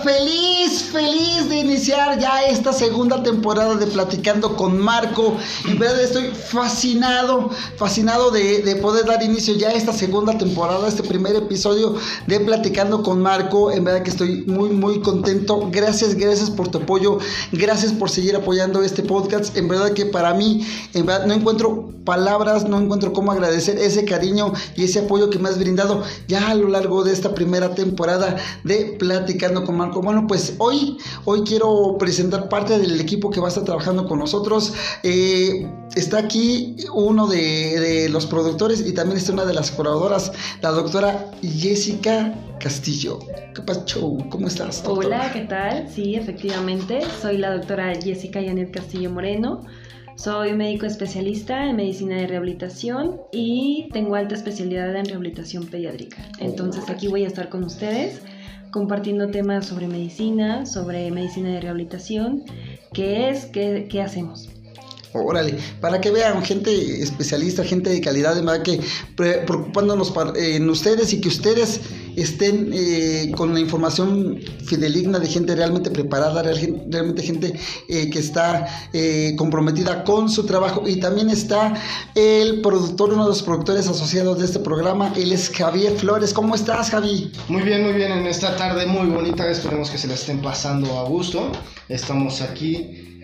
[0.00, 5.36] feliz, feliz de iniciar ya esta segunda temporada de Platicando con Marco.
[5.66, 11.02] En verdad estoy fascinado, fascinado de, poder dar inicio ya a esta segunda temporada, este
[11.02, 11.94] primer episodio
[12.26, 13.70] de Platicando con Marco.
[13.70, 15.68] En verdad que estoy muy, muy contento.
[15.70, 17.18] Gracias, gracias por tu apoyo.
[17.52, 19.56] Gracias por seguir apoyando este podcast.
[19.56, 24.04] En verdad que para mí, en verdad no encuentro palabras, no encuentro cómo agradecer ese
[24.04, 27.74] cariño y ese apoyo que me has brindado ya a lo largo de esta primera
[27.74, 30.00] temporada de Platicando con Marco.
[30.02, 34.18] Bueno, pues hoy, hoy quiero presentar parte del equipo que va a estar trabajando con
[34.18, 34.74] nosotros.
[35.02, 40.70] Eh, está aquí uno de, los productores y también está una de las colaboradoras, la
[40.70, 43.18] doctora Jessica Castillo.
[43.54, 43.62] ¿Qué
[44.28, 44.84] ¿Cómo estás?
[44.86, 45.88] Hola, ¿qué tal?
[45.88, 49.62] Sí, efectivamente, soy la doctora Jessica Janet Castillo Moreno.
[50.16, 56.28] Soy médico especialista en medicina de rehabilitación y tengo alta especialidad en rehabilitación pediátrica.
[56.38, 58.20] Entonces aquí voy a estar con ustedes
[58.70, 62.44] compartiendo temas sobre medicina, sobre medicina de rehabilitación,
[62.92, 64.48] qué es, qué, qué hacemos.
[65.12, 68.80] Órale, para que vean gente especialista, gente de calidad, de verdad que
[69.16, 71.80] preocupándonos en ustedes y que ustedes
[72.16, 77.58] estén eh, con la información fideligna de gente realmente preparada, realmente gente
[77.88, 80.86] eh, que está eh, comprometida con su trabajo.
[80.86, 81.74] Y también está
[82.14, 86.32] el productor, uno de los productores asociados de este programa, él es Javier Flores.
[86.32, 87.32] ¿Cómo estás, Javi?
[87.48, 90.98] Muy bien, muy bien, en esta tarde muy bonita, esperemos que se la estén pasando
[90.98, 91.50] a gusto.
[91.88, 93.20] Estamos aquí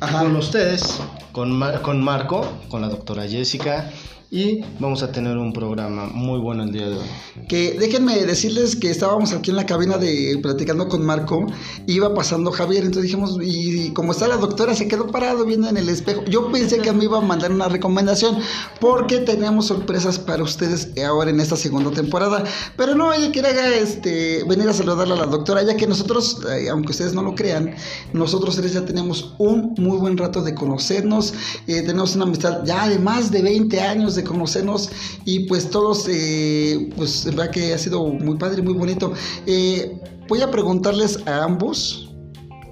[0.00, 0.98] con ustedes,
[1.32, 3.90] con, con Marco, con la doctora Jessica
[4.30, 7.06] y vamos a tener un programa muy bueno el día de hoy.
[7.48, 11.46] Que déjenme decirles que estábamos aquí en la cabina de platicando con Marco,
[11.86, 15.78] iba pasando Javier, entonces dijimos, y como está la doctora, se quedó parado viendo en
[15.78, 16.24] el espejo.
[16.26, 18.38] Yo pensé que me iba a mandar una recomendación
[18.80, 22.44] porque tenemos sorpresas para ustedes ahora en esta segunda temporada,
[22.76, 26.68] pero no, ella quería este, venir a saludarle a la doctora, ya que nosotros, eh,
[26.68, 27.74] aunque ustedes no lo crean,
[28.12, 31.32] nosotros tres ya tenemos un muy buen rato de conocernos,
[31.66, 34.90] eh, tenemos una amistad ya de más de 20 años de conocernos
[35.24, 39.12] y pues todos, eh, pues en verdad que ha sido muy padre, muy bonito.
[39.46, 39.98] Eh,
[40.28, 42.10] voy a preguntarles a ambos,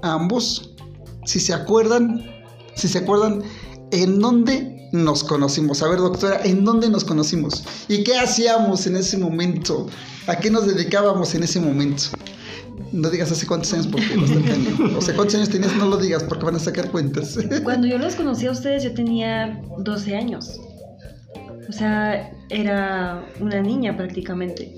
[0.03, 0.75] a ambos,
[1.25, 2.23] si se acuerdan,
[2.75, 3.41] si se acuerdan
[3.91, 5.81] en dónde nos conocimos.
[5.81, 7.63] A ver, doctora, ¿en dónde nos conocimos?
[7.87, 9.87] ¿Y qué hacíamos en ese momento?
[10.27, 12.03] ¿A qué nos dedicábamos en ese momento?
[12.91, 16.23] No digas hace cuántos años porque está O sea, cuántos años tenías, no lo digas
[16.23, 17.37] porque van a sacar cuentas.
[17.63, 20.59] Cuando yo los conocí a ustedes, yo tenía 12 años.
[21.69, 24.75] O sea, era una niña prácticamente.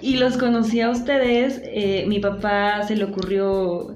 [0.00, 1.60] Y los conocí a ustedes.
[1.64, 3.94] Eh, mi papá se le ocurrió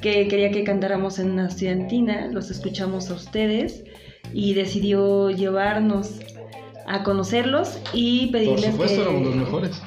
[0.00, 2.28] que quería que cantáramos en una estudiantina.
[2.28, 3.84] Los escuchamos a ustedes
[4.32, 6.20] y decidió llevarnos
[6.86, 9.82] a conocerlos y pedirles Por supuesto, éramos los mejores.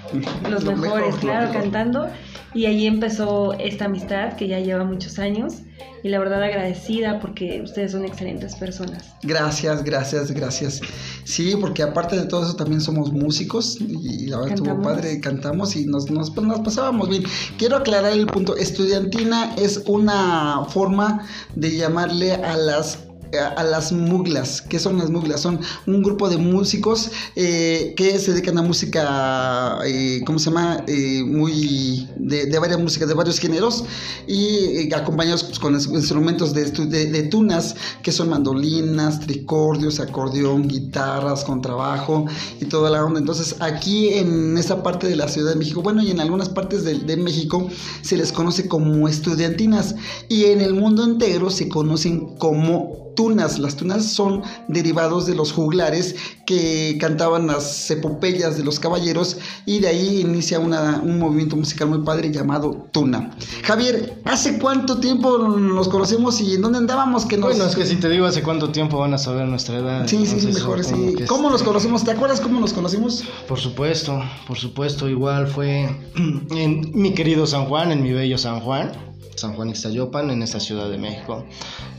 [0.50, 2.08] Los, mejores, claro, cantando.
[2.54, 5.62] Y ahí empezó esta amistad que ya lleva muchos años
[6.08, 9.04] y la verdad agradecida porque ustedes son excelentes personas.
[9.24, 10.82] Gracias, gracias, gracias.
[11.26, 15.76] Sí, porque aparte de todo eso también somos músicos y la verdad estuvo padre, cantamos
[15.76, 17.24] y nos, nos, nos pasábamos bien.
[17.58, 23.07] Quiero aclarar el punto, estudiantina es una forma de llamarle a las
[23.56, 24.62] a las muglas.
[24.62, 25.42] ¿Qué son las muglas?
[25.42, 30.84] Son un grupo de músicos eh, que se dedican a música, eh, ¿cómo se llama?
[30.88, 33.84] Eh, muy de, varias músicas, de varios géneros
[34.28, 42.26] y acompañados pues, con instrumentos de, de, tunas que son mandolinas, tricordios, acordeón, guitarras, contrabajo
[42.60, 43.20] y toda la onda.
[43.20, 46.84] Entonces aquí en esta parte de la Ciudad de México, bueno, y en algunas partes
[46.84, 47.68] de México
[48.02, 49.96] se les conoce como estudiantinas
[50.30, 53.60] y en el mundo entero se conocen como tunas.
[53.60, 59.80] Las tunas son derivados de los juglares que cantaban las epopeyas de los caballeros y
[59.80, 63.32] de ahí inicia un movimiento musical muy padre llamado tuna.
[63.64, 67.26] Javier, ¿hace cuánto tiempo nos conocemos y en dónde andábamos?
[67.26, 70.08] Que Bueno, es que si te digo hace cuánto tiempo van a saber nuestra edad.
[70.08, 71.16] Sí, sí, sí, mejor, sí.
[71.28, 72.04] ¿Cómo nos conocimos?
[72.04, 73.24] ¿Te acuerdas cómo nos conocimos?
[73.48, 75.90] Por supuesto, por supuesto, igual fue
[76.52, 78.92] en mi querido San Juan, en mi bello San Juan.
[79.36, 81.46] San Juan Ixtayopan, en esta Ciudad de México,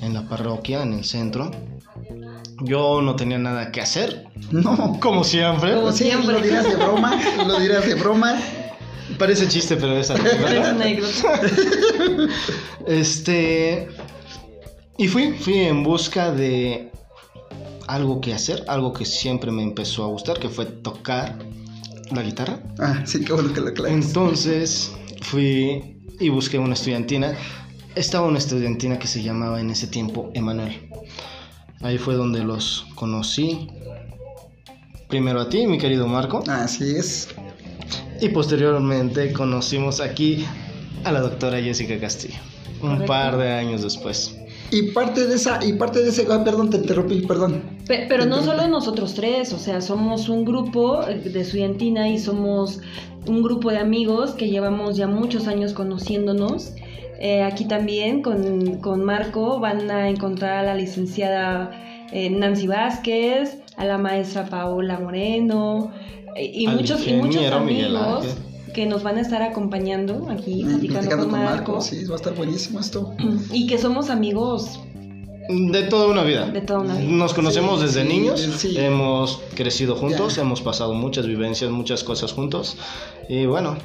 [0.03, 1.51] en la parroquia, en el centro.
[2.63, 4.27] Yo no tenía nada que hacer.
[4.51, 4.99] No.
[5.01, 5.75] Como siempre.
[5.75, 6.33] Como siempre.
[6.33, 7.21] Lo dirás de broma.
[7.47, 8.41] Lo dirás de broma.
[9.19, 10.11] Parece chiste, pero es
[12.87, 13.89] Este.
[14.97, 16.91] Y fui, fui en busca de
[17.87, 21.39] algo que hacer, algo que siempre me empezó a gustar, que fue tocar
[22.11, 22.61] la guitarra.
[22.79, 23.93] Ah, sí, qué bueno que lo aclaras.
[23.93, 24.93] Entonces
[25.29, 27.35] fui y busqué una estudiantina.
[27.95, 30.91] Estaba una estudiantina que se llamaba en ese tiempo Emanuel.
[31.81, 33.69] Ahí fue donde los conocí.
[35.09, 36.43] Primero a ti, mi querido Marco.
[36.49, 37.29] Así es.
[38.21, 40.47] Y posteriormente conocimos aquí
[41.05, 42.39] a la doctora Jessica Castillo,
[42.83, 44.37] un par de años después.
[44.71, 47.63] Y parte de esa, y parte de ese, ah, perdón, te interrumpí, perdón.
[47.87, 52.81] pero no solo nosotros tres, o sea, somos un grupo de estudiantina y somos
[53.29, 56.73] un grupo de amigos que llevamos ya muchos años conociéndonos.
[57.21, 61.71] Eh, aquí también con, con, Marco van a encontrar a la licenciada
[62.13, 65.91] eh, Nancy Vázquez, a la maestra Paola Moreno
[66.37, 68.37] eh, y, muchos, y muchos amigos
[68.73, 71.81] que nos van a estar acompañando aquí platicando, con, Marco.
[71.81, 73.13] Sí, va a estar buenísimo esto.
[73.53, 74.79] Y que somos amigos
[75.49, 76.47] de toda una vida.
[76.47, 77.11] De toda una vida.
[77.11, 82.77] Nos conocemos desde niños, hemos crecido juntos, hemos pasado muchas vivencias, muchas cosas juntos.
[83.29, 83.77] Y bueno,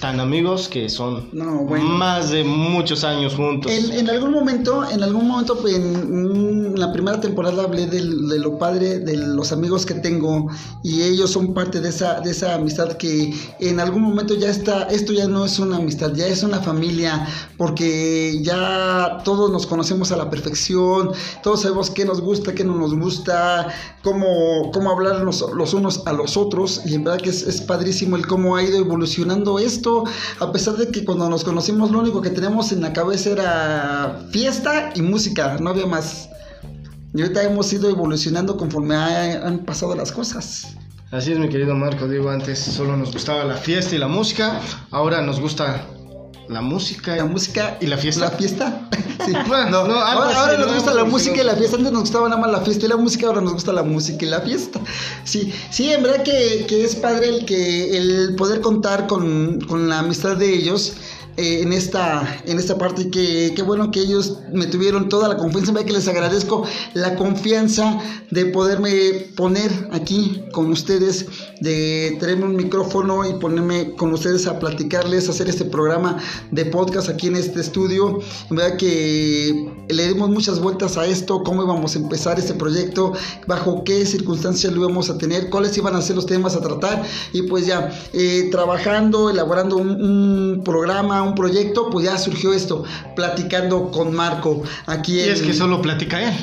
[0.00, 3.72] tan amigos que son más de muchos años juntos.
[3.72, 9.16] En, algún momento, en algún momento, en, la primera temporada hablé de, lo padre de
[9.16, 10.48] los amigos que tengo
[10.82, 14.84] y ellos son parte de esa, de esa amistad que en algún momento ya está,
[14.84, 17.26] esto ya no es una amistad, ya es una familia,
[17.56, 21.05] porque ya todos nos conocemos a la perfección,
[21.42, 23.68] todos sabemos qué nos gusta, qué no nos gusta,
[24.02, 25.42] cómo, cómo hablar los,
[25.74, 28.78] unos a los otros y en verdad que es, es padrísimo el cómo ha ido
[28.78, 30.04] evolucionando esto
[30.40, 34.26] a pesar de que cuando nos conocimos lo único que teníamos en la cabeza era
[34.30, 36.28] fiesta y música, no había más.
[37.14, 40.76] Y ahorita hemos ido evolucionando conforme han pasado las cosas.
[41.10, 42.08] Así es, mi querido Marco.
[42.08, 44.60] Digo, antes solo nos gustaba la fiesta y la música.
[44.90, 45.86] Ahora nos gusta
[46.48, 47.16] la música.
[47.16, 48.20] La música y la fiesta.
[48.22, 48.88] La fiesta.
[49.26, 49.32] Sí.
[49.32, 51.76] no, no, ahora, nos gusta la música y la fiesta.
[51.76, 54.24] Antes nos gustaba nada más la fiesta y la música, ahora nos gusta la música
[54.24, 54.78] y la fiesta.
[55.24, 59.88] Sí, sí, en verdad que, que es padre el que el poder contar con, con
[59.88, 60.92] la amistad de ellos
[61.36, 65.36] eh, en, esta, en esta parte que qué bueno que ellos me tuvieron toda la
[65.36, 67.98] confianza, que les agradezco la confianza
[68.30, 68.90] de poderme
[69.36, 71.26] poner aquí con ustedes,
[71.60, 76.18] de tenerme un micrófono y ponerme con ustedes a platicarles, hacer este programa
[76.50, 78.20] de podcast aquí en este estudio.
[78.50, 83.12] Verdad que le dimos muchas vueltas a esto, cómo íbamos a empezar este proyecto,
[83.46, 87.04] bajo qué circunstancias lo íbamos a tener, cuáles iban a ser los temas a tratar
[87.32, 92.84] y pues ya eh, trabajando, elaborando un, un programa, un proyecto, pues ya surgió esto,
[93.14, 95.16] platicando con Marco aquí.
[95.16, 96.34] Y es que solo platica él.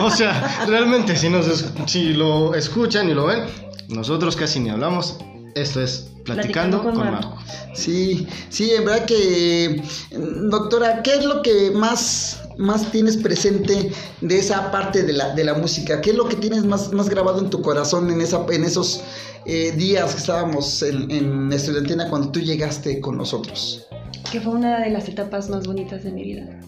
[0.00, 1.46] o sea, realmente si, nos,
[1.86, 3.44] si lo escuchan y lo ven,
[3.88, 5.16] nosotros casi ni hablamos.
[5.54, 7.36] Esto es Platicando, con, Marco.
[7.74, 14.38] Sí, sí, en verdad que, doctora, ¿qué es lo que más, más tienes presente de
[14.38, 16.00] esa parte de la, de la música?
[16.00, 19.02] ¿Qué es lo que tienes más, más grabado en tu corazón en, esa, en esos
[19.46, 23.86] eh, días que estábamos en, en Estudiantina cuando tú llegaste con nosotros?
[24.32, 26.58] Que fue una de las etapas más bonitas de mi vida,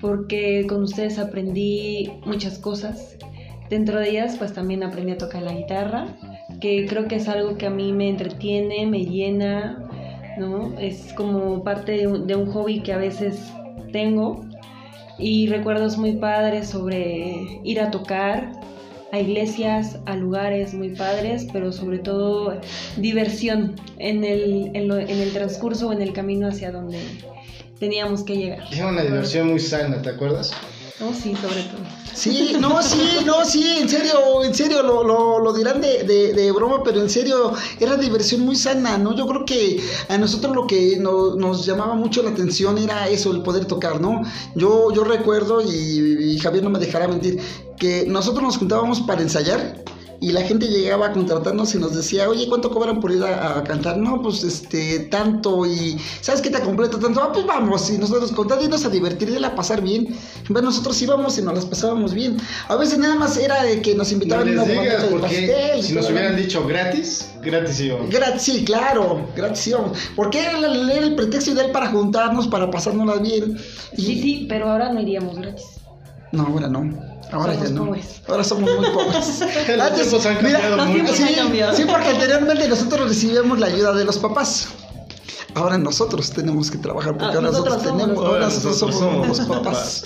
[0.00, 3.18] porque con ustedes aprendí muchas cosas.
[3.68, 6.16] Dentro de ellas, pues también aprendí a tocar la guitarra,
[6.60, 9.84] que creo que es algo que a mí me entretiene, me llena,
[10.38, 10.78] ¿no?
[10.78, 13.52] Es como parte de un, de un hobby que a veces
[13.92, 14.44] tengo
[15.18, 18.52] y recuerdos muy padres sobre ir a tocar,
[19.10, 22.60] a iglesias, a lugares muy padres, pero sobre todo
[22.96, 27.00] diversión en el, en, el transcurso o en el camino hacia donde
[27.78, 28.62] teníamos que llegar.
[28.72, 30.52] Era una diversión muy sana, ¿te acuerdas?
[31.00, 31.80] Oh, sí, sobre todo.
[32.12, 36.50] Sí, no, sí, no, sí, en serio, en serio, lo, lo, lo dirán de, de,
[36.50, 39.14] broma, pero en serio, era diversión muy sana, ¿no?
[39.14, 43.42] Yo creo que a nosotros lo que nos llamaba mucho la atención era eso, el
[43.42, 44.22] poder tocar, ¿no?
[44.56, 47.40] Yo, yo recuerdo, y, y Javier no me dejará mentir,
[47.78, 49.84] que nosotros nos juntábamos para ensayar
[50.20, 53.62] y la gente llegaba a contratarnos y nos decía, oye, ¿cuánto cobran por ir a,
[53.62, 53.98] cantar?
[53.98, 57.22] No, pues este, tanto, y ¿sabes qué te completo tanto?
[57.22, 60.08] Ah, pues vamos, y nosotros contándonos a divertir y a pasar bien.
[60.48, 62.36] Bueno, nosotros íbamos y nos las pasábamos bien.
[62.68, 66.10] A veces nada más era de que nos invitaban a una digas, porque Si nos
[66.10, 68.10] hubieran dicho gratis, gratis íbamos.
[68.10, 69.96] Gratis, sí, claro, gratis íbamos.
[70.16, 73.56] Porque era, el pretexto ideal para juntarnos, para pasárnoslas bien.
[73.96, 75.64] Sí, sí, pero ahora no iríamos gratis.
[76.32, 77.07] No, ahora no.
[77.32, 77.94] Ahora ya no.
[78.26, 79.40] Ahora somos muy pobres.
[79.76, 81.14] los tiempos han cambiado mucho.
[81.14, 84.68] sí, porque anteriormente nosotros recibíamos la ayuda de los papás.
[85.54, 90.04] Ahora nosotros tenemos que trabajar porque ah, ahora nosotros, tenemos, ahora nosotros, somos, los papás.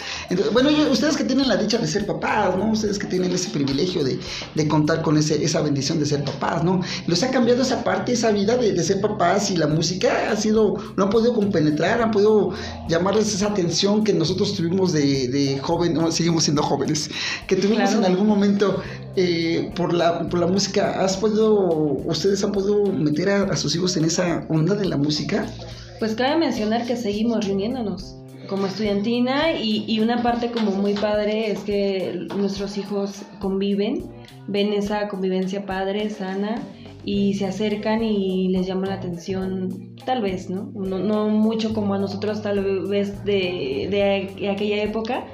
[0.52, 2.72] bueno, ustedes que tienen la dicha de ser papás, ¿no?
[2.72, 4.18] Ustedes que tienen ese privilegio de,
[4.54, 6.80] de contar con ese, esa bendición de ser papás, ¿no?
[7.06, 10.36] Los ha cambiado esa parte, esa vida de, de, ser papás y la música ha
[10.36, 12.50] sido, no han podido compenetrar, han podido
[12.88, 17.10] llamarles esa atención que nosotros tuvimos de, de joven, no, seguimos siendo jóvenes,
[17.46, 18.82] que tuvimos en algún momento
[19.16, 21.02] eh, por, la, por la música.
[21.02, 21.54] ¿Has podido,
[22.06, 25.46] ustedes han podido meter a sus hijos en esa onda de la música?
[25.98, 28.16] Pues cabe mencionar que seguimos reuniéndonos
[28.48, 34.04] como estudiantina y, una parte como muy padre es que nuestros hijos conviven,
[34.46, 36.56] ven esa convivencia padre, sana
[37.04, 40.70] y se acercan y les llama la atención, tal vez, ¿no?
[40.74, 45.24] No, mucho como a nosotros tal vez de, de, aquella época,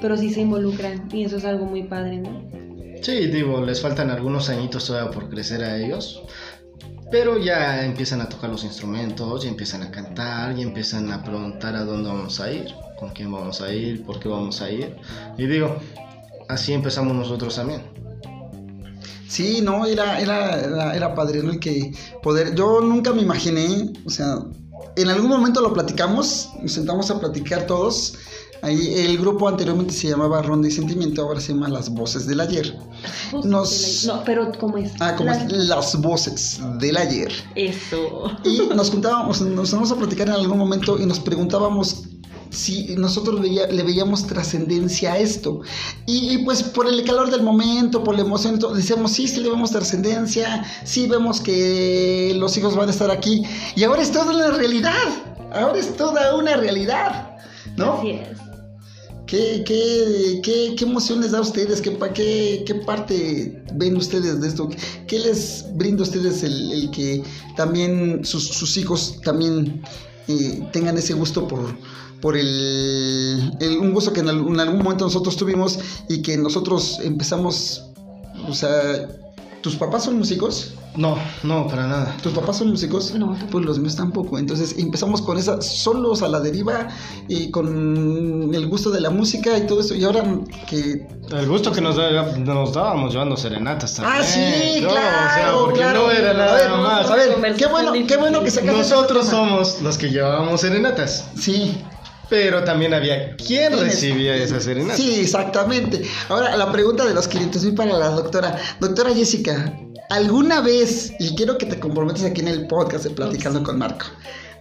[0.00, 2.75] pero sí se involucran y eso es algo muy padre, ¿no?
[3.02, 6.22] Sí, digo, les faltan algunos añitos todavía por crecer a ellos,
[7.10, 11.76] pero ya empiezan a tocar los instrumentos, ya empiezan a cantar, y empiezan a preguntar
[11.76, 14.96] a dónde vamos a ir, con quién vamos a ir, por qué vamos a ir.
[15.38, 15.76] Y digo,
[16.48, 17.82] así empezamos nosotros también.
[19.28, 21.50] Sí, no, era, era, era, padre, ¿no?
[21.50, 24.38] El que poder, yo nunca me imaginé, o sea,
[24.96, 28.18] en algún momento lo platicamos, nos sentamos a platicar todos.
[28.62, 32.40] Ahí el grupo anteriormente se llamaba Ronda y Sentimiento, ahora se llama Las Voces del
[32.40, 32.76] Ayer.
[33.44, 34.04] Nos...
[34.06, 34.92] No, pero ¿cómo es?
[35.00, 37.32] Ah, como es Las Voces del Ayer.
[37.54, 38.30] Eso.
[38.44, 42.06] Y nos juntábamos, nos vamos a platicar en algún momento y nos preguntábamos
[42.50, 45.60] si nosotros le veíamos trascendencia a esto.
[46.06, 49.70] Y, pues por el calor del momento, por la emoción, decíamos, sí, sí le vemos
[49.70, 53.42] trascendencia, sí vemos que los hijos van a estar aquí.
[53.74, 54.92] Y ahora es toda una realidad,
[55.52, 57.36] ahora es toda una realidad,
[57.76, 57.94] ¿no?
[57.98, 58.45] Así es.
[59.26, 61.80] ¿Qué, qué, qué, qué emoción les da a ustedes?
[61.80, 64.68] ¿Qué, qué, qué parte ven ustedes de esto?
[65.08, 67.24] ¿Qué les brinda a ustedes el, que
[67.56, 69.82] también sus, hijos también
[70.28, 71.76] eh, tengan ese gusto por,
[72.20, 77.82] por el, un gusto que en, algún momento nosotros tuvimos y que nosotros empezamos,
[78.48, 79.08] o sea,
[79.60, 80.74] ¿tus papás son músicos?
[80.96, 82.16] No, no, para nada.
[82.22, 83.14] ¿Tus papás son músicos?
[83.14, 83.36] No.
[83.50, 84.38] Pues los míos tampoco.
[84.38, 86.88] Entonces empezamos con esa, solos a la deriva
[87.28, 89.94] y con el gusto de la música y todo eso.
[89.94, 90.24] Y ahora
[90.68, 91.06] que...
[91.30, 91.96] El gusto que nos,
[92.38, 94.22] nos dábamos llevando serenatas también.
[94.22, 94.94] Ah, sí, claro.
[94.94, 97.10] O sea, porque no era nada más.
[97.10, 101.26] A ver, qué bueno, qué bueno que Nosotros somos los que llevábamos serenatas.
[101.38, 101.76] Sí.
[102.28, 104.96] Pero también había quien recibía esa serenata.
[104.96, 106.02] Sí, exactamente.
[106.28, 108.56] Ahora, la pregunta de los clientes muy para la doctora.
[108.80, 109.78] Doctora Jessica,
[110.10, 114.06] ¿alguna vez, y quiero que te comprometas aquí en el podcast de Platicando con Marco,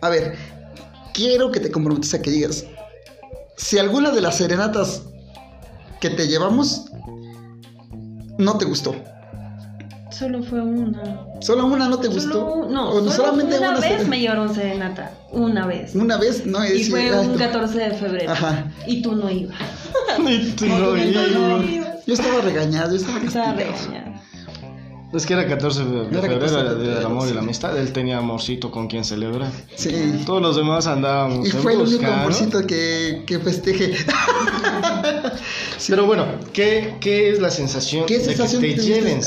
[0.01, 0.35] a ver,
[1.13, 2.65] quiero que te comprometas a que digas,
[3.57, 5.03] si alguna de las serenatas
[5.99, 6.85] que te llevamos
[8.37, 8.95] no te gustó,
[10.17, 11.25] Solo fue una.
[11.41, 12.67] ¿Solo una no te gustó?
[12.69, 15.11] no, solamente una, vez me llevaron serenata.
[15.31, 15.93] Una vez.
[15.93, 16.65] Una vez, no.
[16.65, 18.31] Y fue un 14 de febrero.
[18.31, 18.71] Ajá.
[18.87, 19.57] Y tú no ibas.
[20.25, 22.05] y tú no, ibas.
[22.05, 24.14] Yo estaba regañado, yo estaba, estaba regañado.
[25.13, 27.77] Es que era 14 de febrero, era del amor y la amistad.
[27.77, 29.49] Él tenía amorcito con quien celebrar.
[29.75, 30.23] Sí.
[30.25, 31.47] Todos los demás andábamos.
[31.47, 33.93] Y fue el único amorcito que, que festeje.
[35.87, 39.19] Pero bueno, ¿qué, ¿qué, es la sensación, ¿Qué sensación de que te, lleven?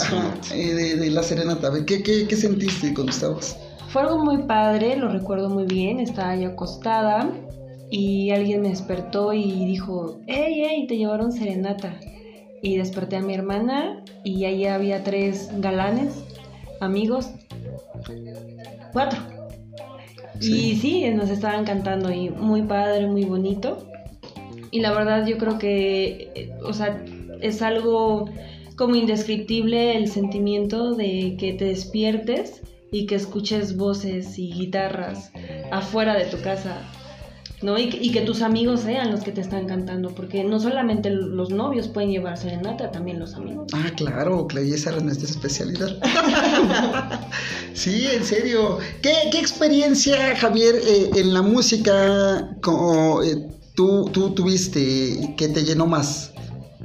[0.52, 1.70] Eh, de, de, la serenata.
[1.86, 3.56] ¿Qué, qué, qué sentiste cuando estabas?
[3.88, 6.00] Fue algo muy padre, lo recuerdo muy bien.
[6.00, 7.30] Estaba yo acostada
[7.90, 10.86] y alguien me despertó y dijo: ¡Ey, ey!
[10.86, 11.98] Te llevaron serenata
[12.62, 16.24] y desperté a mi hermana y ahí había tres galanes,
[16.80, 17.30] amigos,
[18.92, 19.20] cuatro.
[20.40, 23.88] Y sí, nos estaban cantando y muy padre, muy bonito.
[24.70, 27.02] Y la verdad yo creo que, o sea,
[27.40, 28.28] es algo
[28.76, 32.62] como indescriptible el sentimiento de que te despiertes
[32.92, 35.32] y que escuches voces y guitarras
[35.70, 36.80] afuera de tu casa
[37.62, 37.78] ¿no?
[37.78, 41.88] Y, que tus amigos sean los que te están cantando, porque no solamente los novios
[41.88, 43.68] pueden llevar serenata, también los amigos.
[43.72, 45.98] Ah, claro, Clay, esa era nuestra especialidad.
[47.74, 48.78] sí, en serio.
[49.02, 55.86] ¿Qué, experiencia, Javier, eh, en la música como, eh, tú, tú tuviste que te llenó
[55.86, 56.32] más?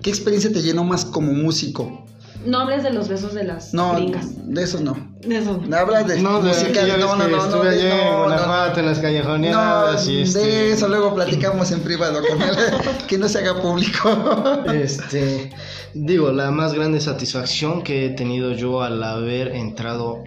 [0.01, 2.03] ¿Qué experiencia te llenó más como músico?
[2.45, 5.13] No hables de los besos de las no, de esos no.
[5.21, 5.61] De eso.
[5.65, 6.83] No hablas de no, música.
[6.83, 10.39] De, no, no, no, estuve allí en Guanajuato, en las callejoneadas y este...
[10.39, 12.55] De eso luego platicamos en privado con él,
[13.07, 14.63] que no se haga público.
[14.73, 15.51] este,
[15.93, 20.23] digo, la más grande satisfacción que he tenido yo al haber entrado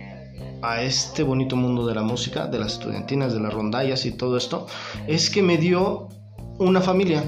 [0.62, 4.38] a este bonito mundo de la música, de las estudiantinas, de las rondallas y todo
[4.38, 4.66] esto,
[5.06, 6.08] es que me dio
[6.58, 7.22] una familia,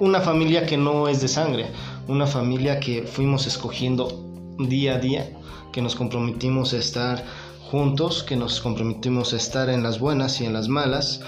[0.00, 1.66] una familia que no es de sangre,
[2.08, 5.30] una familia que fuimos escogiendo día a día,
[5.72, 7.24] que nos comprometimos a estar
[7.70, 11.22] juntos, que nos comprometimos a estar en las buenas y en las malas,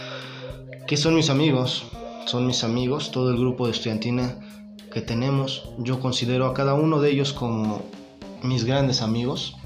[0.86, 1.84] que son mis amigos,
[2.26, 4.38] son mis amigos, todo el grupo de estudiantina
[4.92, 7.82] que tenemos, yo considero a cada uno de ellos como
[8.42, 9.56] mis grandes amigos.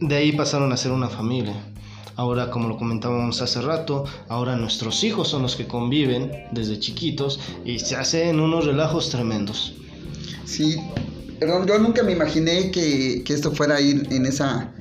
[0.00, 1.54] De ahí pasaron a ser una familia.
[2.16, 7.38] Ahora, como lo comentábamos hace rato, ahora nuestros hijos son los que conviven desde chiquitos
[7.64, 9.74] y se hacen unos relajos tremendos.
[10.48, 10.80] Sí,
[11.38, 14.72] perdón, yo nunca me imaginé que, esto fuera a ir en esa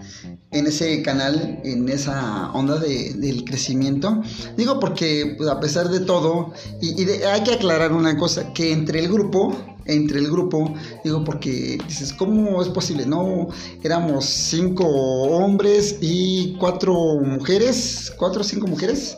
[0.50, 4.22] en ese canal, en esa onda de, del crecimiento.
[4.56, 9.00] Digo porque pues, a pesar de todo, y, hay que aclarar una cosa, que entre
[9.00, 9.58] el grupo
[9.88, 10.74] entre el grupo,
[11.06, 13.06] digo, porque dices, ¿cómo es posible?
[13.06, 13.48] No,
[13.84, 19.18] éramos cinco hombres y cuatro mujeres, cuatro o cinco mujeres.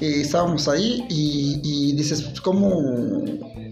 [0.00, 2.70] Eh, estábamos ahí y, dices, pues, ¿cómo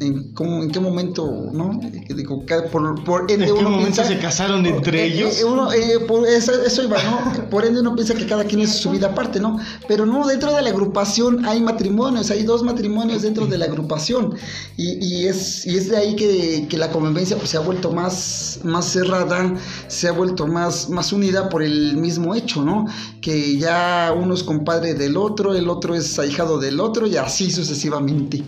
[0.01, 1.81] en, en, qué momento, ¿no?
[2.09, 5.41] Digo, por, por ende ¿En qué momento se casaron entre eh, ellos?
[5.41, 7.49] Eh, por eso, iba, ¿no?
[7.49, 9.59] Por ende uno piensa que cada quien es su vida aparte, ¿no?
[9.87, 14.35] Pero no, dentro de la agrupación hay matrimonios, hay dos matrimonios dentro de la agrupación
[14.77, 17.91] y, y es, y es de ahí que, que la convivencia pues, se ha vuelto
[17.91, 19.55] más, más cerrada,
[19.89, 22.87] se ha vuelto más, más unida por el mismo hecho, ¿no?
[23.23, 27.51] Que ya uno es compadre del otro, el otro es ahijado del otro y así
[27.51, 28.45] sucesivamente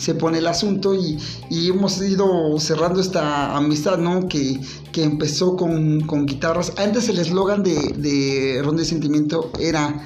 [0.00, 1.18] se pone el asunto y,
[1.50, 4.28] hemos ido cerrando esta amistad, ¿no?
[4.28, 4.58] Que,
[4.94, 6.72] empezó con, guitarras.
[6.78, 10.02] Antes el eslogan de, de Ron de Sentimiento era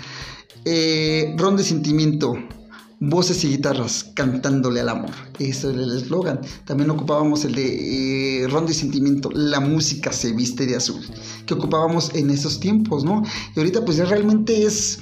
[0.64, 2.34] eh, Ron de Sentimiento,
[2.98, 5.10] voces y guitarras cantándole al amor.
[5.38, 6.40] Eso era el eslogan.
[6.64, 11.00] También ocupábamos el de eh, Ron de Sentimiento, la música se viste de azul,
[11.46, 13.22] que ocupábamos en esos tiempos, ¿no?
[13.54, 14.98] Y ahorita pues ya realmente es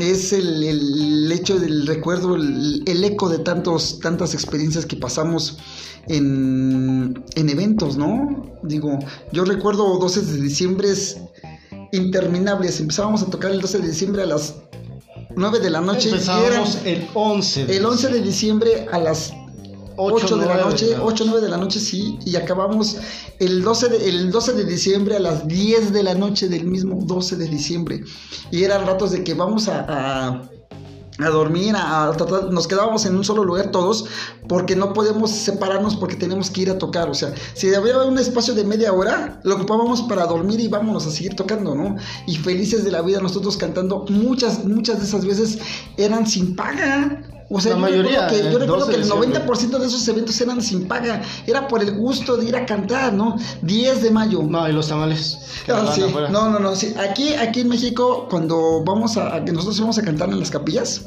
[0.00, 5.58] es el, hecho del recuerdo, el, eco de tantos, tantas experiencias que pasamos
[6.08, 8.58] en, eventos, ¿no?
[8.62, 8.98] Digo,
[9.32, 10.88] yo recuerdo 12 de diciembre
[11.92, 12.80] interminables.
[12.80, 14.54] Empezábamos a tocar el 12 de diciembre a las
[15.36, 16.10] 9 de la noche.
[16.10, 17.76] Empezábamos el 11.
[17.76, 19.32] el 11 de diciembre a las
[19.96, 22.96] 8, de la noche, 8, 9 de la noche, sí, y acabamos
[23.38, 27.00] el 12, de, el 12 de diciembre a las 10 de la noche del mismo
[27.04, 28.04] 12 de diciembre.
[28.50, 30.40] Y eran ratos de que vamos a,
[31.18, 34.06] a, dormir, a, tratar, nos quedábamos en un solo lugar todos,
[34.48, 37.08] porque no podemos separarnos porque tenemos que ir a tocar.
[37.08, 41.06] O sea, si había un espacio de media hora, lo ocupábamos para dormir y vámonos
[41.06, 41.96] a seguir tocando, ¿no?
[42.26, 45.58] Y felices de la vida, nosotros cantando, muchas, muchas de esas veces
[45.96, 47.22] eran sin paga.
[47.50, 48.28] O sea, la yo mayoría.
[48.28, 51.22] Recuerdo que, yo recuerdo que el 90% de esos eventos eran sin paga.
[51.46, 53.36] Era por el gusto de ir a cantar, ¿no?
[53.62, 54.42] 10 de mayo.
[54.42, 55.38] No, y los tamales.
[55.68, 56.02] Ah, sí.
[56.30, 56.74] No, no, no.
[56.74, 56.94] Sí.
[56.98, 59.44] Aquí, aquí en México, cuando vamos a.
[59.44, 61.06] que nosotros vamos a cantar en las capillas.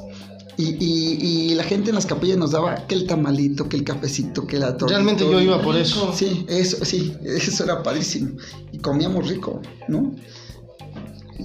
[0.60, 3.84] Y, y, y, la gente en las capillas nos daba que el tamalito, que el
[3.84, 4.96] cafecito, que la torta.
[4.96, 6.12] Realmente yo iba por eso.
[6.16, 8.32] Sí, eso, sí, eso era padrísimo.
[8.72, 10.16] Y comíamos rico, ¿no?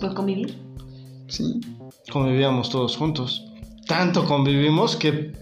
[0.00, 0.58] ¿Por convivir?
[1.28, 1.60] Sí.
[2.10, 3.51] Convivíamos todos juntos
[3.86, 5.32] tanto convivimos que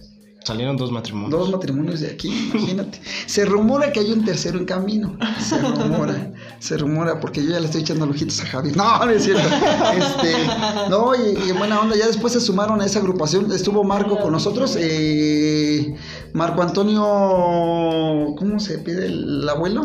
[0.44, 1.30] salieron dos matrimonios.
[1.30, 3.00] Dos matrimonios de aquí, imagínate.
[3.26, 5.16] Se rumora que hay un tercero en camino.
[5.40, 8.72] Se rumora, se rumora, porque yo ya le estoy echando ojitos a Javi.
[8.72, 9.42] No, no es cierto.
[9.42, 10.34] Este,
[10.88, 13.50] no, y, en buena onda, ya después se sumaron a esa agrupación.
[13.52, 14.76] Estuvo Marco con nosotros.
[14.78, 15.94] Eh,
[16.32, 19.82] Marco Antonio, ¿cómo se pide el abuelo?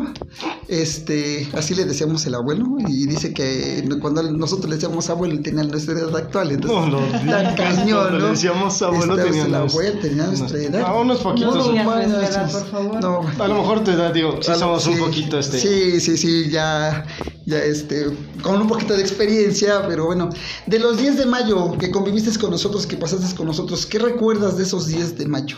[0.67, 2.65] Este, así le decíamos el abuelo.
[2.87, 6.51] Y dice que cuando nosotros le decíamos abuelo, tenía nuestra edad actual.
[6.51, 8.19] Entonces, no, no, tan cañón, ¿no?
[8.19, 10.81] Le decíamos abuelo, este, tenía, el abuelo, tenía nuestra edad.
[10.81, 11.55] A unos poquitos.
[11.55, 13.01] No, no, por favor.
[13.01, 15.59] No, a lo mejor te da, digo, sí somos un poquito este.
[15.59, 17.05] Sí, sí, sí, ya,
[17.45, 18.05] ya este,
[18.41, 20.29] con un poquito de experiencia, pero bueno.
[20.67, 24.57] De los 10 de mayo que conviviste con nosotros, que pasaste con nosotros, ¿qué recuerdas
[24.57, 25.57] de esos 10 de mayo?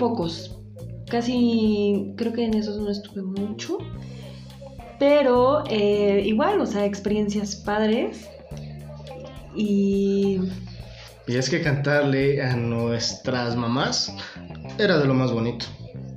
[0.00, 0.58] Pocos.
[1.08, 3.78] Casi, creo que en esos no estuve mucho.
[4.98, 8.28] Pero eh, igual, o sea, experiencias padres.
[9.54, 10.40] Y
[11.30, 14.12] y es que cantarle a nuestras mamás
[14.78, 15.64] era de lo más bonito.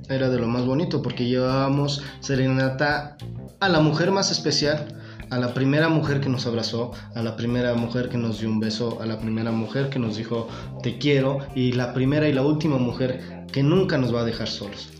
[0.08, 3.16] Era de lo más bonito porque llevábamos serenata
[3.60, 5.03] a la mujer más especial,
[5.34, 8.60] a la primera mujer que nos abrazó, a la primera mujer que nos dio un
[8.60, 10.48] beso, a la primera mujer que nos dijo
[10.80, 14.46] te quiero y la primera y la última mujer que nunca nos va a dejar
[14.46, 14.90] solos.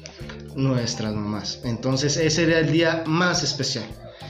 [0.57, 1.61] Nuestras mamás.
[1.65, 3.85] Entonces ese era el día más especial.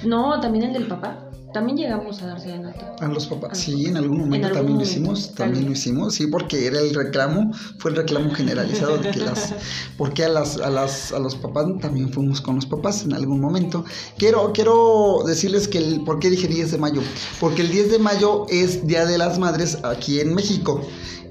[0.04, 1.30] No, también el del papá.
[1.54, 2.96] También llegamos a dar serenata.
[2.98, 3.56] A los papás.
[3.56, 5.32] Sí, en algún momento también lo hicimos.
[5.34, 9.54] También lo hicimos, sí, porque era el reclamo, fue el reclamo generalizado de que las.
[9.96, 13.40] Porque a las, a las, a los papás también fuimos con los papás en algún
[13.40, 13.84] momento.
[14.18, 17.02] Quiero, quiero decirles que el, por qué dije 10 de mayo.
[17.38, 20.84] Porque el 10 de mayo es Día de las Madres aquí en México.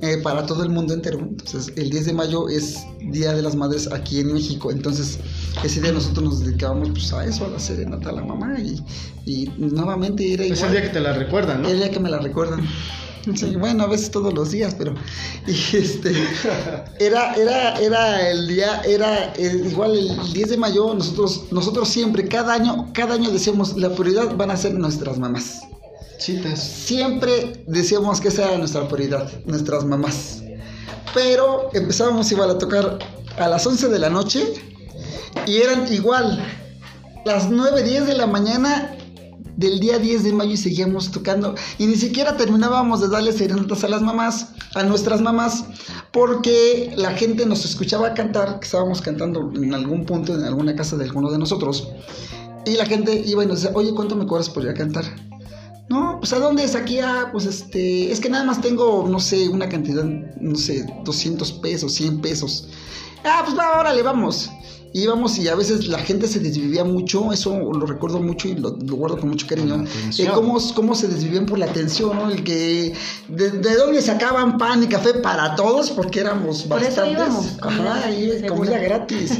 [0.03, 1.17] Eh, para todo el mundo entero.
[1.19, 4.69] Entonces, el 10 de mayo es Día de las Madres aquí en México.
[4.69, 5.17] Entonces,
[5.63, 8.53] ese día nosotros nos dedicábamos pues, a eso, a la serenata a la mamá.
[8.59, 8.83] Y,
[9.25, 10.57] y nuevamente era igual.
[10.57, 11.69] Es el día que te la recuerdan, ¿no?
[11.69, 12.67] El día que me la recuerdan.
[13.33, 14.93] Sí, bueno, a veces todos los días, pero
[15.47, 16.13] y este
[16.99, 22.53] era era era el día era igual el 10 de mayo nosotros nosotros siempre cada
[22.53, 25.61] año cada año decíamos la prioridad van a ser nuestras mamás.
[26.23, 30.41] Siempre decíamos que esa era nuestra prioridad, nuestras mamás.
[31.13, 32.97] Pero empezábamos igual a tocar
[33.37, 34.53] a las 11 de la noche
[35.45, 36.41] y eran igual
[37.25, 38.95] las 9, 10 de la mañana
[39.57, 41.55] del día 10 de mayo y seguíamos tocando.
[41.77, 45.65] Y ni siquiera terminábamos de darle serenatas a las mamás, a nuestras mamás,
[46.13, 50.95] porque la gente nos escuchaba cantar, que estábamos cantando en algún punto, en alguna casa
[50.95, 51.89] de alguno de nosotros.
[52.65, 55.03] Y la gente iba y nos decía, oye, ¿cuánto me cobras por ir cantar?
[55.89, 56.99] No, pues ¿a dónde es aquí?
[56.99, 61.51] Ah, pues este, es que nada más tengo, no sé, una cantidad, no sé, 200
[61.53, 62.69] pesos, 100 pesos.
[63.23, 64.49] Ah, pues va, órale, vamos
[64.93, 68.71] íbamos y a veces la gente se desvivía mucho, eso lo recuerdo mucho y lo,
[68.71, 69.83] guardo con mucho cariño,
[70.17, 72.29] eh, cómo, cómo, se desvivían por la atención, ¿no?
[72.29, 72.93] El que,
[73.27, 76.97] de, dónde sacaban pan y café para todos, porque éramos por bastantes.
[76.97, 79.31] Eso íbamos, Ajá, y comida gratis.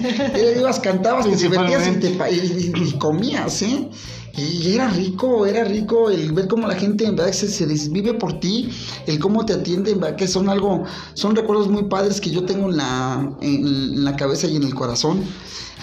[0.57, 3.89] ibas, cantabas, te divertías y, te, y comías, ¿eh?
[4.35, 8.15] Y era rico, era rico el ver cómo la gente en verdad se, se desvive
[8.15, 8.67] por ti,
[9.05, 12.43] el cómo te atiende, en verdad que son algo, son recuerdos muy padres que yo
[12.43, 15.23] tengo en la, en, la cabeza y en el corazón.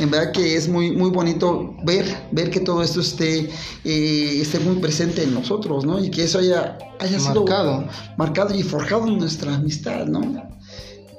[0.00, 3.50] En verdad que es muy, muy bonito ver, ver que todo esto esté,
[3.84, 6.02] eh, esté muy presente en nosotros, ¿no?
[6.02, 7.80] Y que eso haya, haya marcado.
[7.80, 10.20] sido marcado y forjado en nuestra amistad, ¿no?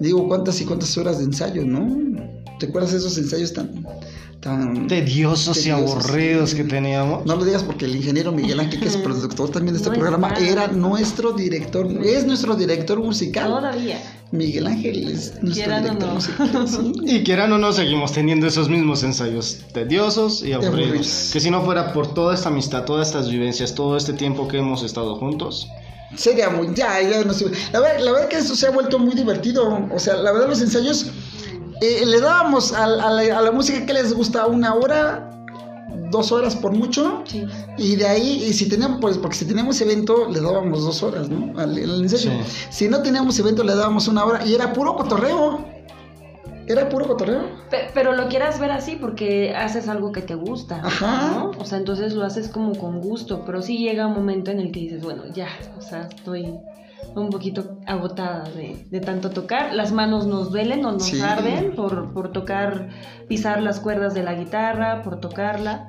[0.02, 1.88] Digo, cuántas y cuántas horas de ensayo, ¿no?
[2.60, 3.86] ¿Te acuerdas de esos ensayos tan,
[4.41, 7.25] tan tediosos, y aburridos que teníamos.
[7.25, 10.34] No lo digas porque el ingeniero Miguel Ángel, que es productor también de este programa,
[10.34, 13.47] era nuestro director, es nuestro director musical.
[13.47, 14.01] Todavía.
[14.32, 16.65] Miguel Ángel es nuestro director musical.
[17.06, 21.30] Y quieran o no, seguimos teniendo esos mismos ensayos tediosos y aburridos.
[21.32, 24.58] Que si no fuera por toda esta amistad, todas estas vivencias, todo este tiempo que
[24.58, 25.67] hemos estado juntos,
[26.15, 27.45] sería muy ya, ya no sé.
[27.71, 29.88] La verdad, la verdad que eso se ha vuelto muy divertido.
[29.93, 31.08] O sea, la verdad los ensayos
[31.82, 35.32] eh, le dábamos a, la, música que les gusta una hora,
[36.12, 37.24] dos horas por mucho.
[37.76, 41.28] Y de ahí, y si teníamos, pues, porque si teníamos evento, le dábamos dos horas,
[41.28, 41.60] ¿no?
[41.60, 42.32] Al, ensayo.
[42.70, 45.65] Si no teníamos evento, le dábamos una hora y era puro cotorreo.
[46.67, 47.41] Era puro cotorreo.
[47.96, 50.82] Pero, lo quieras ver así porque haces algo que te gusta.
[50.84, 51.50] Ajá.
[51.58, 53.44] O sea, entonces lo haces como con gusto.
[53.44, 55.48] Pero sí llega un momento en el que dices, bueno, ya,
[55.80, 56.54] o sea, estoy
[57.16, 59.74] un poquito agotada de, tanto tocar.
[59.74, 62.90] Las manos nos duelen o nos arden por, por tocar,
[63.28, 65.88] pisar las cuerdas de la guitarra, por tocarla,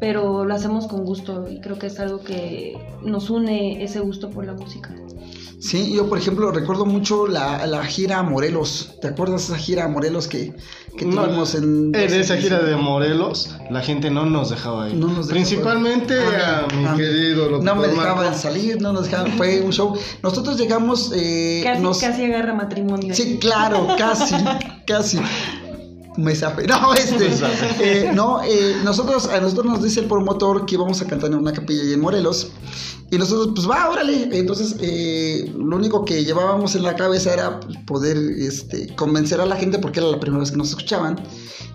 [0.00, 4.30] pero lo hacemos con gusto y creo que es algo que nos une ese gusto
[4.30, 4.90] por la música.
[5.60, 8.94] Sí, yo por ejemplo recuerdo mucho la, la gira a Morelos.
[9.00, 10.54] ¿Te acuerdas de esa gira a Morelos que,
[10.96, 11.92] que tuvimos en...
[11.94, 15.00] En esa gira de Morelos la gente no nos dejaba ir.
[15.28, 19.32] Principalmente a, mi, querido No me dejaban salir, no nos dejaban...
[19.32, 19.98] Fue un show.
[20.22, 21.12] Nosotros llegamos...
[21.14, 23.12] Eh, casi, casi agarra matrimonio.
[23.14, 24.36] Sí, claro, casi,
[24.86, 25.18] casi
[26.18, 26.34] me
[26.66, 27.28] No, este.
[27.80, 31.38] Eh, no, eh, nosotros, a nosotros nos dice el promotor que íbamos a cantar en
[31.38, 32.50] una capilla ahí en Morelos.
[33.10, 34.28] Y nosotros, pues va, órale.
[34.36, 39.56] Entonces, eh, lo único que llevábamos en la cabeza era poder este, convencer a la
[39.56, 41.22] gente porque era la primera vez que nos escuchaban.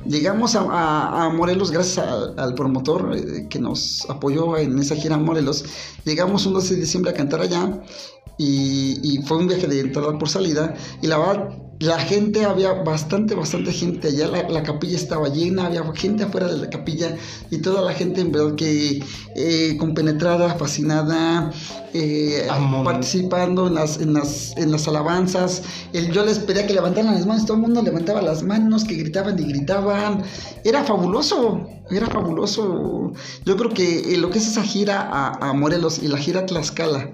[0.06, 2.06] Llegamos a, Morelos gracias
[2.38, 5.64] al promotor que nos apoyó en esa gira en Morelos.
[6.04, 7.82] Llegamos un 12 de diciembre a cantar allá.
[8.38, 10.74] Y, y, fue un viaje de entrada por salida.
[11.02, 11.50] Y la verdad,
[11.84, 16.58] la gente, había bastante, bastante gente allá, la, capilla estaba llena, había gente afuera de
[16.58, 17.18] la capilla
[17.52, 19.04] y toda la gente en verdad que
[19.36, 21.52] eh, compenetrada, fascinada,
[21.94, 22.48] eh,
[22.86, 25.64] participando en las, en las, en las alabanzas.
[25.92, 28.96] El, yo les pedía que levantaran las manos, todo el mundo levantaba las manos, que
[28.96, 30.24] gritaban y gritaban.
[30.64, 33.12] Era fabuloso, era fabuloso.
[33.46, 36.42] Yo creo que eh, lo que es esa gira a, a Morelos y la gira
[36.42, 37.12] a Tlaxcala,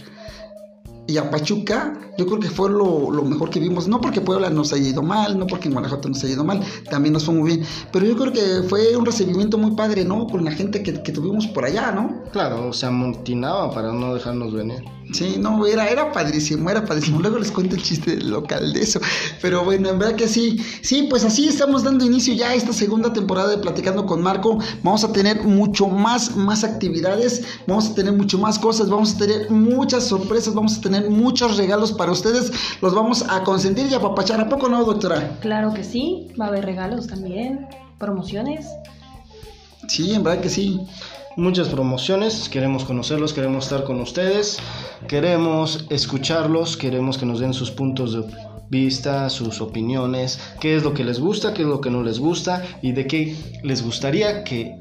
[1.10, 3.88] y a Pachuca, yo creo que fue lo, mejor que vimos.
[3.88, 6.62] No porque Puebla nos haya ido mal, no porque en Guanajuato nos haya ido mal,
[6.90, 7.66] también nos fue muy bien.
[7.92, 10.28] Pero yo creo que fue un recibimiento muy padre, ¿no?
[10.28, 12.24] Con la gente que, que tuvimos por allá, ¿no?
[12.32, 14.84] Claro, se amontinaba para no dejarnos venir.
[15.12, 17.20] Sí, no, era, era padrísimo, era padrísimo.
[17.20, 19.00] Luego les cuento el chiste local de eso.
[19.42, 20.64] Pero bueno, en verdad que sí.
[20.82, 24.60] Sí, pues así estamos dando inicio ya a esta segunda temporada de Platicando con Marco.
[24.84, 29.18] Vamos a tener mucho más, más actividades, vamos a tener mucho más cosas, vamos a
[29.18, 32.52] tener muchas sorpresas, vamos a tener muchos regalos para ustedes.
[32.82, 34.40] Los vamos a consentir y a papachar.
[34.40, 35.38] ¿A poco no, doctora?
[35.42, 38.68] Claro que sí, va a haber regalos también, promociones.
[39.88, 40.80] Sí, en verdad que sí
[41.40, 44.58] muchas promociones, queremos conocerlos, queremos estar con ustedes,
[45.08, 48.24] queremos escucharlos, queremos que nos den sus puntos de
[48.70, 52.20] vista, sus opiniones, qué es lo que les gusta, qué es lo que no les
[52.20, 54.76] gusta y de qué les gustaría que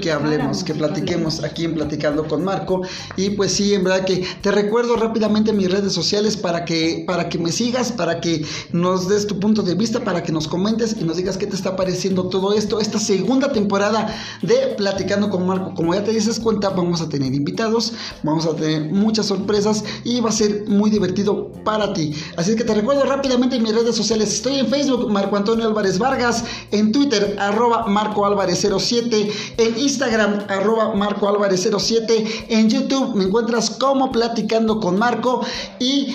[0.00, 2.82] que hablemos, que platiquemos aquí en Platicando con Marco.
[3.16, 7.28] Y pues sí, en verdad que te recuerdo rápidamente mis redes sociales para que, para
[7.28, 10.96] que me sigas, para que nos des tu punto de vista, para que nos comentes
[10.98, 15.46] y nos digas qué te está pareciendo todo esto, esta segunda temporada de Platicando con
[15.46, 15.74] Marco.
[15.74, 20.20] Como ya te dices cuenta, vamos a tener invitados, vamos a tener muchas sorpresas y
[20.20, 22.14] va a ser muy divertido para ti.
[22.36, 24.32] Así que te recuerdo rápidamente mis redes sociales.
[24.32, 30.44] Estoy en Facebook, Marco Antonio Álvarez Vargas, en Twitter, arroba Marco Álvarez 07, en Instagram,
[30.48, 32.46] arroba Marco Álvarez 07.
[32.50, 35.40] En YouTube me encuentras como Platicando con Marco.
[35.78, 36.14] Y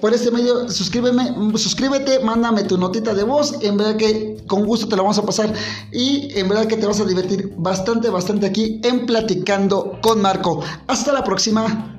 [0.00, 3.62] por este medio, suscríbeme, suscríbete, mándame tu notita de voz.
[3.62, 5.52] En verdad que con gusto te la vamos a pasar.
[5.92, 10.60] Y en verdad que te vas a divertir bastante, bastante aquí en Platicando con Marco.
[10.88, 11.97] Hasta la próxima.